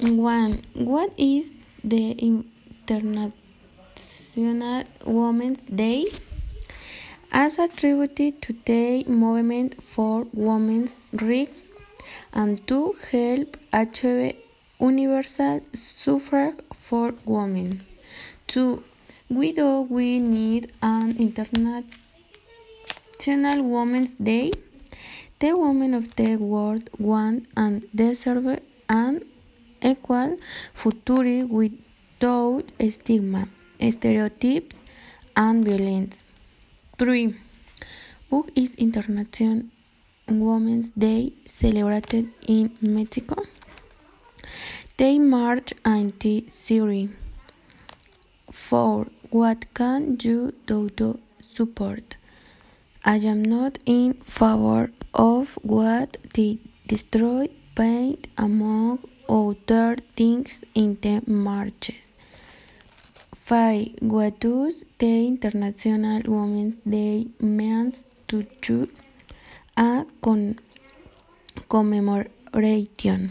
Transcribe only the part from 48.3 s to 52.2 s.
4. What can you do to support?